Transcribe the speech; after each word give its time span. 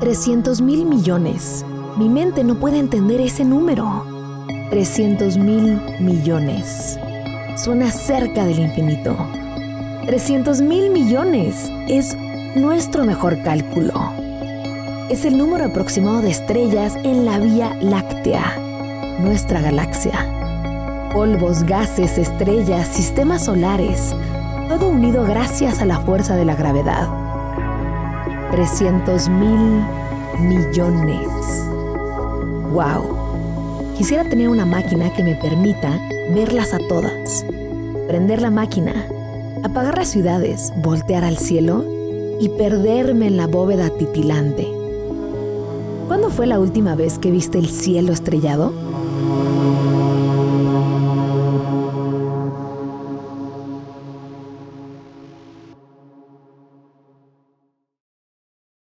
300 0.00 0.62
mil 0.62 0.86
millones. 0.86 1.62
Mi 1.98 2.08
mente 2.08 2.42
no 2.42 2.54
puede 2.54 2.78
entender 2.78 3.20
ese 3.20 3.44
número. 3.44 4.06
300 4.70 5.36
mil 5.36 5.78
millones. 6.00 6.98
Suena 7.62 7.90
cerca 7.90 8.46
del 8.46 8.58
infinito. 8.58 9.14
300 10.06 10.62
mil 10.62 10.88
millones 10.88 11.70
es 11.88 12.16
nuestro 12.56 13.04
mejor 13.04 13.42
cálculo. 13.42 13.92
Es 15.10 15.26
el 15.26 15.36
número 15.36 15.66
aproximado 15.66 16.22
de 16.22 16.30
estrellas 16.30 16.96
en 17.04 17.26
la 17.26 17.38
Vía 17.38 17.76
Láctea, 17.82 18.56
nuestra 19.20 19.60
galaxia. 19.60 21.10
Polvos, 21.12 21.64
gases, 21.64 22.16
estrellas, 22.16 22.88
sistemas 22.88 23.44
solares, 23.44 24.14
todo 24.68 24.88
unido 24.88 25.24
gracias 25.24 25.80
a 25.80 25.84
la 25.84 26.00
fuerza 26.00 26.36
de 26.36 26.44
la 26.44 26.54
gravedad. 26.54 27.08
300 28.50 29.28
mil 29.28 29.84
millones. 30.40 31.28
¡Wow! 32.72 33.94
Quisiera 33.96 34.24
tener 34.24 34.48
una 34.48 34.64
máquina 34.64 35.12
que 35.12 35.22
me 35.22 35.34
permita 35.34 36.00
verlas 36.34 36.72
a 36.72 36.78
todas. 36.78 37.44
Prender 38.08 38.40
la 38.40 38.50
máquina, 38.50 39.06
apagar 39.62 39.98
las 39.98 40.08
ciudades, 40.08 40.72
voltear 40.76 41.24
al 41.24 41.38
cielo 41.38 41.84
y 42.40 42.48
perderme 42.50 43.26
en 43.26 43.36
la 43.36 43.46
bóveda 43.46 43.90
titilante. 43.90 44.66
¿Cuándo 46.08 46.30
fue 46.30 46.46
la 46.46 46.58
última 46.58 46.94
vez 46.94 47.18
que 47.18 47.30
viste 47.30 47.58
el 47.58 47.68
cielo 47.68 48.12
estrellado? 48.12 48.72